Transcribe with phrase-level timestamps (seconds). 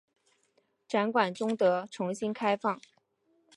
[0.87, 2.81] 展馆终得重新开放。